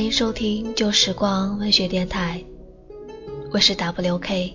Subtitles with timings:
[0.00, 2.42] 欢迎收听旧时光文学电台，
[3.52, 4.54] 我是 WK。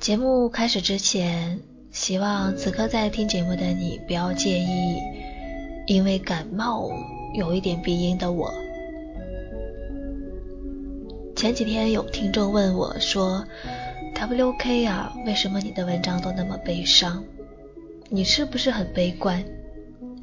[0.00, 1.60] 节目开始之前，
[1.90, 4.96] 希望此刻在听节目的你不要介意，
[5.86, 6.90] 因为感冒
[7.34, 8.50] 有一点鼻音的我。
[11.36, 13.44] 前几天有听众问我说
[14.14, 17.22] ：“WK 啊，为什么你的文章都那么悲伤？
[18.08, 19.44] 你是不是很悲观？”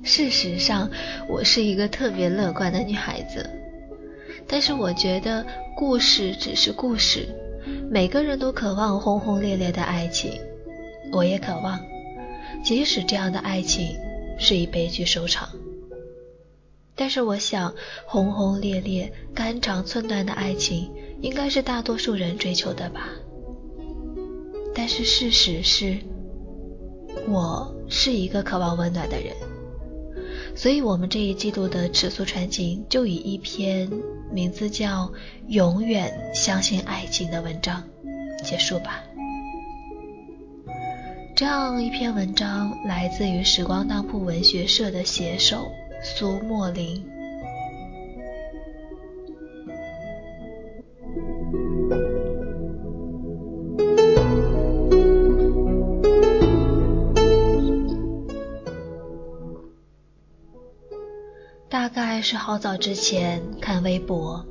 [0.03, 0.89] 事实上，
[1.27, 3.49] 我是一个特别乐观的女孩子。
[4.47, 5.45] 但是我觉得
[5.75, 7.27] 故事只是故事，
[7.91, 10.31] 每个人都渴望轰轰烈烈的爱情，
[11.11, 11.79] 我也渴望，
[12.63, 13.95] 即使这样的爱情
[14.39, 15.47] 是以悲剧收场。
[16.95, 17.73] 但是我想，
[18.05, 20.89] 轰轰烈烈、肝肠寸断的爱情，
[21.21, 23.09] 应该是大多数人追求的吧。
[24.73, 25.97] 但是事实是，
[27.27, 29.33] 我是一个渴望温暖的人。
[30.61, 33.89] 所以，我们这一季度的尺素传情就以一篇
[34.29, 35.05] 名字叫
[35.47, 37.81] 《永远相信爱情》的文章
[38.43, 39.01] 结束吧。
[41.33, 45.65] 这样一篇文章来自于时光当铺文学社的写手
[46.03, 47.07] 苏墨林。
[61.69, 64.43] 大概是好早之前看微博，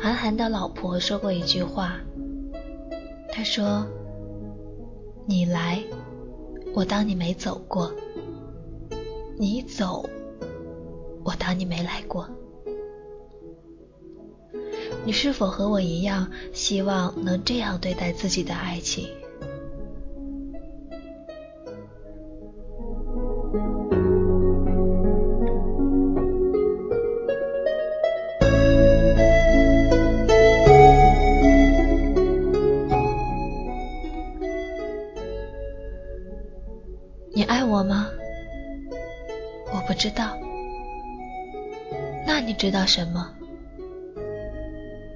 [0.00, 1.98] 韩寒的老婆说过一句话，
[3.30, 3.86] 她说
[5.28, 5.82] ：“你来，
[6.72, 7.90] 我当你没走过；
[9.36, 10.08] 你走，
[11.22, 12.26] 我当你没来过。”
[15.04, 19.06] 你是否和我一样，希望能这样对待自己的爱情？
[42.64, 43.30] 知道什么？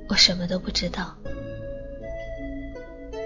[0.07, 1.17] 我什么都不知道。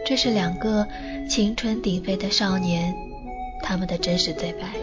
[0.06, 0.87] 这是两个
[1.28, 2.94] 青春鼎沸的少年，
[3.65, 4.77] 他们的真实对白，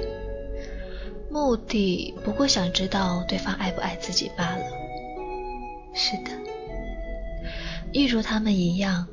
[1.32, 4.66] 目的不过想知道对方爱不爱自己罢了。
[5.94, 6.32] 是的，
[7.94, 9.08] 一如他们一样，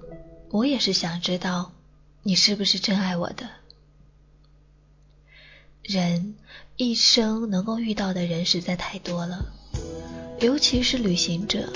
[0.51, 1.71] 我也是想知道
[2.25, 3.49] 你是不是真爱我的。
[5.85, 6.35] 人
[6.77, 9.53] 一生能够遇到的人实在太多了，
[10.41, 11.69] 尤其是旅行者、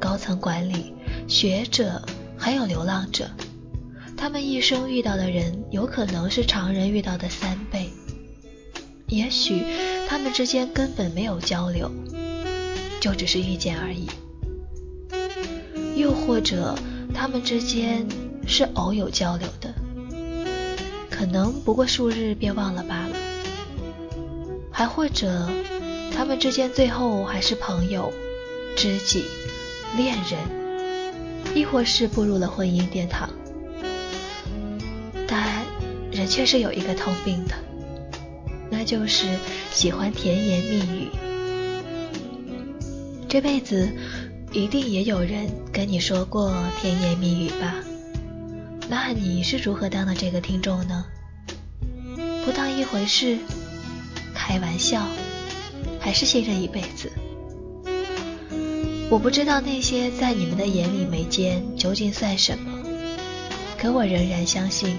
[0.00, 0.92] 高层管理、
[1.28, 2.02] 学者，
[2.36, 3.30] 还有流浪者，
[4.16, 7.90] 他们一生遇到的人有可能是常人遇到的三倍。
[9.06, 9.62] 也许
[10.08, 11.90] 他们之间根本没有交流，
[13.00, 14.08] 就只是遇见而已；
[15.94, 16.74] 又或者
[17.14, 18.04] 他们之间
[18.46, 19.72] 是偶有交流的，
[21.08, 23.16] 可能不过数日便忘了罢了。
[24.72, 25.48] 还或者，
[26.14, 28.12] 他们之间最后还是朋友、
[28.76, 29.24] 知己、
[29.96, 33.28] 恋人，亦或是步入了婚姻殿堂。
[35.26, 35.64] 但
[36.10, 37.54] 人却是有一个通病的，
[38.70, 39.26] 那就是
[39.70, 41.08] 喜欢甜言蜜语。
[43.28, 43.88] 这辈子
[44.52, 47.74] 一定也有人跟你说过甜言蜜语吧？
[48.88, 51.06] 那你是如何当的这个听众呢？
[52.44, 53.38] 不当一回事？
[54.34, 55.06] 开玩笑，
[56.02, 57.10] 还是信任一辈子？
[59.08, 62.82] 我不知道那些在你们的眼里眉间究竟算什么，
[63.78, 64.98] 可我仍然相信，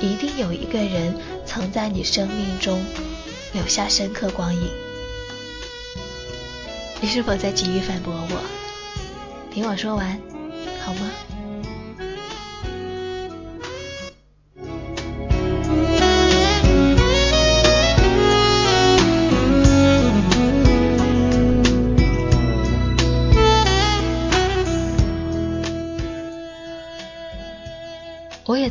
[0.00, 1.14] 一定有一个人
[1.46, 2.84] 曾在你生命中
[3.52, 4.60] 留下深刻光影。
[7.00, 8.42] 你是否在急于反驳我？
[9.50, 10.20] 听我说完，
[10.84, 11.10] 好吗？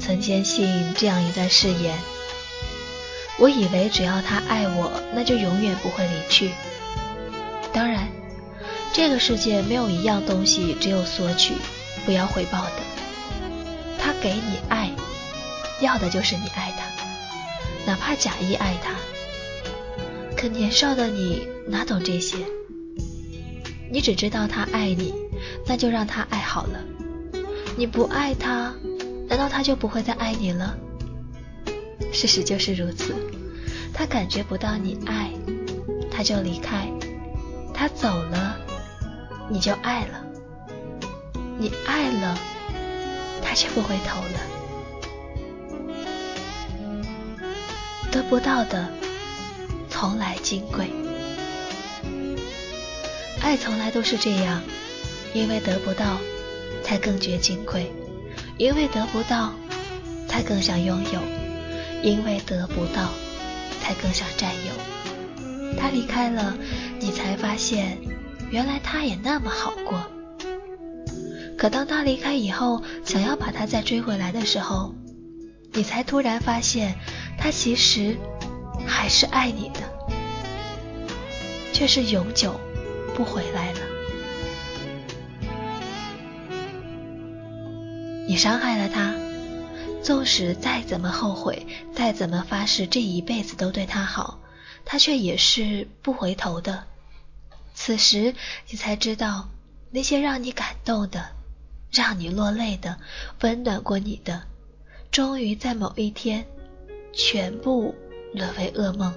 [0.01, 1.97] 曾坚信这样一段誓言。
[3.37, 6.51] 我以为只要他爱我，那就永远不会离去。
[7.71, 8.07] 当然，
[8.93, 11.53] 这个世界没有一样东西只有索取，
[12.05, 12.81] 不要回报的。
[13.97, 14.91] 他给你爱，
[15.79, 16.85] 要的就是你爱他，
[17.85, 18.95] 哪怕假意爱他。
[20.35, 22.37] 可年少的你哪懂这些？
[23.91, 25.13] 你只知道他爱你，
[25.65, 26.79] 那就让他爱好了。
[27.77, 28.73] 你不爱他。
[29.31, 30.75] 难道他就不会再爱你了？
[32.11, 33.15] 事实就是如此，
[33.93, 35.31] 他感觉不到你爱，
[36.11, 36.91] 他就离开，
[37.73, 38.57] 他走了，
[39.49, 40.19] 你就爱了；
[41.57, 42.37] 你爱了，
[43.41, 44.41] 他却不回头了。
[48.11, 48.89] 得不到的，
[49.89, 50.91] 从来金贵。
[53.39, 54.61] 爱从来都是这样，
[55.33, 56.17] 因为得不到，
[56.83, 57.85] 才更觉金贵；
[58.57, 59.51] 因为得不到，
[60.27, 61.19] 才更想拥有；
[62.03, 63.09] 因为得不到，
[63.81, 65.77] 才更想占有。
[65.79, 66.55] 他离开了，
[66.99, 67.97] 你才发现，
[68.49, 70.03] 原来他也那么好过。
[71.57, 74.95] 可当他离开以后，想要把他再追回来的时候，
[75.73, 76.95] 你才突然发现，
[77.37, 78.17] 他其实
[78.85, 79.79] 还是爱你的，
[81.73, 82.59] 却是永久。
[83.13, 83.79] 不回来了。
[88.31, 89.13] 你伤害了他，
[90.01, 94.39] 纵使再怎么后悔，再怎么发誓这一辈子都对他好，
[94.85, 96.85] 他却也是不回头的。
[97.73, 98.33] 此时
[98.69, 99.49] 你才知道，
[99.89, 101.21] 那些让你感动的、
[101.91, 102.97] 让你落泪的、
[103.41, 104.43] 温暖过你的，
[105.11, 106.45] 终于在某一天，
[107.11, 107.93] 全部
[108.33, 109.13] 沦为噩梦。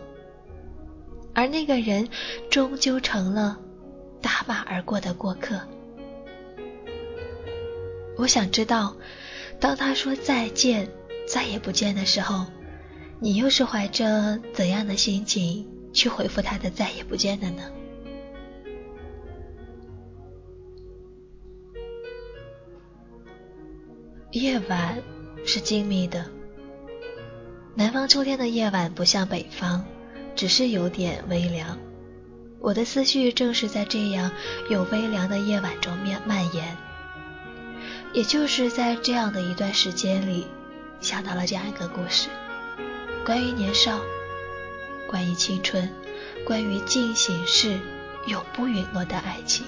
[1.37, 2.09] 而那个人，
[2.51, 3.57] 终究成了。
[4.21, 5.61] 打马而过的过客，
[8.25, 8.97] 我想知道，
[9.61, 10.89] 当他说再见，
[11.29, 12.47] 再也不见的时候，
[13.21, 17.63] 你又是怀着怎样的心情去回复他的再也不见的呢？
[24.31, 25.03] 夜晚
[25.45, 26.25] 是静谧的，
[27.75, 29.85] 南方秋天的夜晚不像北方，
[30.35, 31.79] 只是有点微凉。
[32.59, 34.33] 我的思绪正是在这样
[34.71, 36.75] 有微凉的夜晚中面蔓延，
[38.15, 40.47] 也就是在这样的一段时间里，
[41.01, 42.29] 想到了这样一个故事，
[43.27, 44.01] 关于年少，
[45.09, 45.93] 关于青春，
[46.47, 47.81] 关于进行式
[48.29, 49.67] 永不陨落的爱情。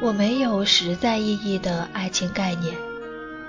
[0.00, 2.76] 我没有实在意义的爱情概念，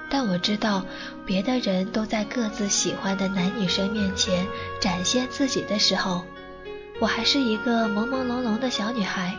[0.10, 0.84] 但我知道，
[1.24, 4.48] 别的人都在各自喜欢的男女生面前
[4.82, 6.26] 展现自己的时候，
[7.00, 9.36] 我还是一个朦朦胧胧的小女孩，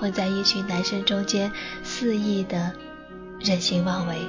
[0.00, 1.52] 混在一群男生中间
[1.84, 2.72] 肆意的
[3.38, 4.26] 任性妄为。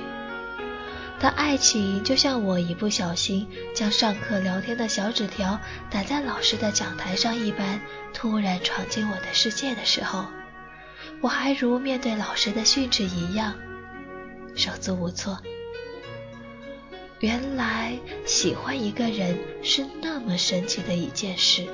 [1.20, 7.82] 但爱情就像我一不小心将上课聊天的小纸条打在老师的讲台上一般，
[8.14, 10.26] 突然闯进我的世界的时候。
[11.22, 13.54] 我还如面对老师的训斥一样
[14.56, 15.38] 手足无措。
[17.20, 17.96] 原来
[18.26, 21.68] 喜欢一个人是那么神奇的一件事，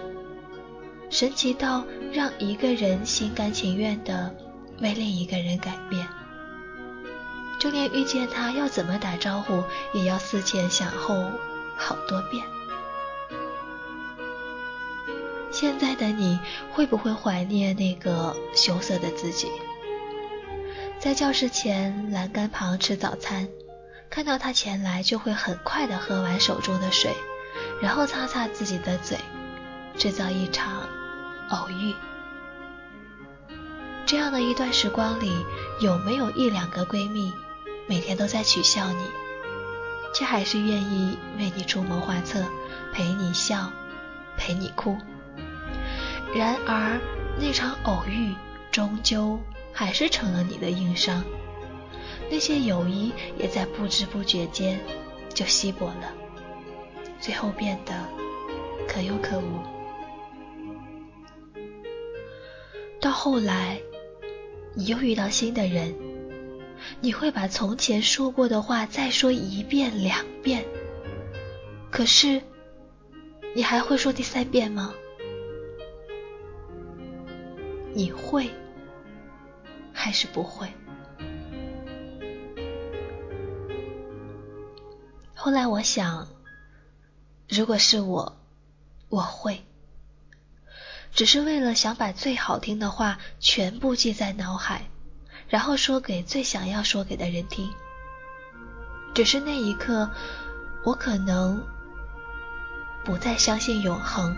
[1.10, 4.36] 神奇到让一个人心甘情愿的
[4.82, 6.06] 为另一个人改变，
[7.58, 9.64] 就连遇见他要怎么打招呼，
[9.94, 11.32] 也要思前想后
[11.78, 12.44] 好多遍。
[15.60, 16.40] 现在的你
[16.72, 19.48] 会不会怀念那个羞涩的自己？
[21.00, 23.48] 在教室前栏杆旁吃早餐，
[24.08, 27.12] 看到他前来就会很快的喝完手中的水，
[27.82, 29.18] 然后擦擦自己的嘴，
[29.98, 30.88] 制造一场
[31.50, 31.96] 偶遇。
[34.06, 35.44] 这样的一段时光里，
[35.82, 37.34] 有没有一两个闺蜜
[37.88, 39.04] 每天都在取笑你，
[40.14, 42.46] 却还是愿意为你出谋划策，
[42.94, 43.72] 陪你笑，
[44.38, 44.96] 陪你哭？
[46.36, 47.00] 然而，
[47.40, 48.36] 那场偶遇
[48.72, 49.40] 终究
[49.74, 51.24] 还是成了你的硬伤，
[52.30, 54.80] 那些友谊也在不知不觉间
[55.34, 56.14] 就稀薄了，
[57.20, 57.94] 最后变得
[58.88, 59.60] 可有可无。
[63.00, 63.80] 到后来，
[64.76, 65.96] 你又遇到新的人，
[67.00, 70.66] 你会把从前说过的话再说一遍两遍，
[71.90, 72.42] 可是，
[73.56, 74.94] 你还会说第三遍吗？
[77.98, 78.52] 你会
[79.92, 80.72] 还是不会？
[85.34, 86.28] 后来我想，
[87.50, 88.38] 如果是我，
[89.10, 89.66] 我会，
[91.12, 94.92] 只是为了想把最好听的话全部记在脑海，
[95.50, 97.68] 然后说给最想要说给的人听。
[99.16, 100.12] 只是那一刻，
[100.86, 101.66] 我可能
[103.04, 104.38] 不再相信永恒。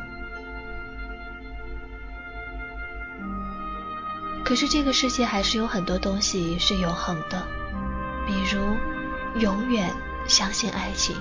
[4.50, 7.46] 可是这个世界还是有很多东西是永恒的，
[8.26, 8.76] 比如
[9.40, 9.94] 永远
[10.28, 11.16] 相信爱情。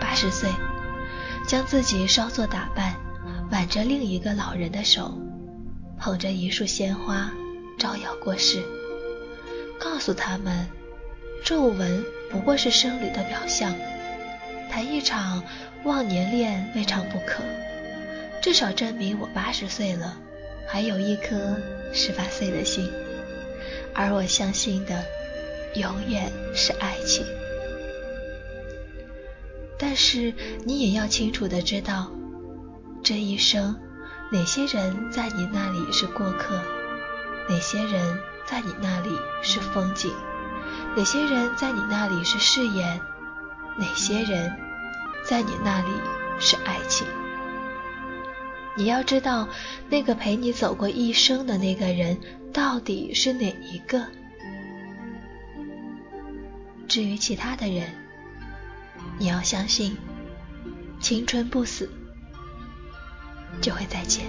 [0.00, 0.48] 八十岁，
[1.46, 2.94] 将自己稍作打扮，
[3.50, 5.20] 挽着另一个老人的手，
[5.98, 7.30] 捧着一束鲜花，
[7.76, 8.64] 招摇过市，
[9.78, 10.66] 告诉他们，
[11.44, 13.74] 皱纹不过是生理的表象，
[14.70, 15.44] 谈一场
[15.84, 17.42] 忘年恋未尝不可，
[18.40, 20.16] 至少证明我八十岁了，
[20.66, 21.56] 还有一颗
[21.92, 22.90] 十八岁的心，
[23.94, 25.04] 而我相信的，
[25.74, 27.24] 永远是爱情。
[29.78, 30.32] 但是
[30.64, 32.10] 你也要清楚的知道，
[33.02, 33.78] 这一生
[34.32, 36.60] 哪些人在你那里是过客，
[37.48, 39.10] 哪些人在你那里
[39.42, 40.10] 是风景，
[40.96, 43.00] 哪些人在你那里是誓言，
[43.76, 44.56] 哪些人
[45.24, 45.88] 在你那里
[46.40, 47.06] 是爱情。
[48.76, 49.48] 你要知道，
[49.88, 52.18] 那个陪你走过一生的那个人
[52.52, 54.06] 到底是哪一个。
[56.86, 57.88] 至于其他的人，
[59.18, 59.96] 你要相信，
[61.00, 61.90] 青春不死，
[63.60, 64.26] 就会再见。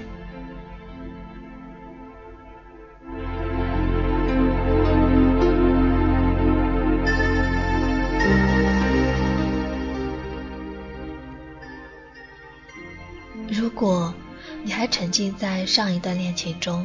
[14.98, 16.84] 沉浸在上一段恋情中，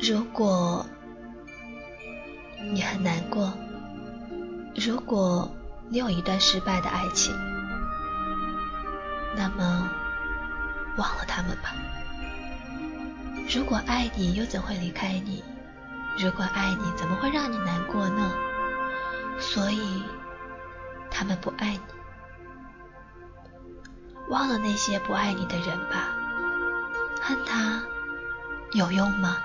[0.00, 0.86] 如果
[2.72, 3.52] 你很难过。
[4.76, 5.50] 如果
[5.88, 7.34] 你有一段失败的爱情，
[9.36, 9.90] 那么
[10.96, 11.74] 忘了他们吧。
[13.52, 15.42] 如果爱你，又怎会离开你？
[16.16, 18.30] 如果爱你，怎么会让你难过呢？
[19.40, 20.04] 所以，
[21.10, 21.93] 他们不爱你。
[24.28, 26.08] 忘了那些不爱你的人吧。
[27.20, 27.82] 恨他
[28.72, 29.36] 有用吗？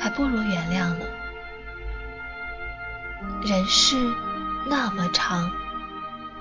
[0.00, 1.04] 还不如原谅呢。
[3.42, 3.96] 人世
[4.66, 5.50] 那么长，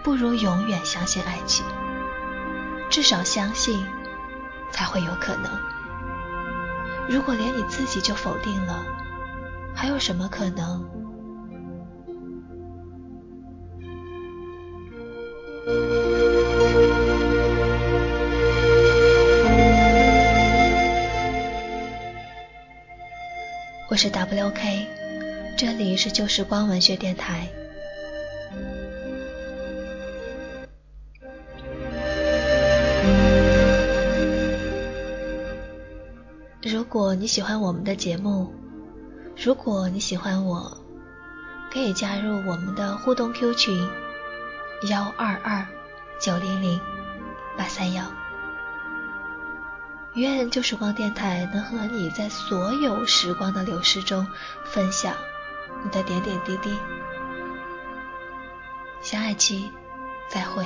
[0.03, 1.65] 不如永远相信爱情。
[2.89, 3.85] 至少相信，
[4.71, 5.51] 才会有可能。
[7.09, 8.83] 如果连你自己就否定了，
[9.75, 11.02] 还有什么可能？
[24.03, 24.85] 是 WK。
[25.57, 27.47] 这里是旧时光文学电台。
[36.63, 38.53] 如果你喜欢我们的节目，
[39.41, 40.77] 如果你喜欢我，
[41.71, 43.87] 可以加入我们的互动 Q 群：
[44.89, 45.65] 幺二二
[46.19, 46.77] 九零零
[47.57, 48.03] 八三幺。
[50.13, 54.27] 愿旧时光电台能和你在所有时光的流逝中
[54.65, 55.15] 分享。
[55.83, 56.77] 你的点点滴滴，
[59.01, 59.71] 下一期
[60.29, 60.65] 再会。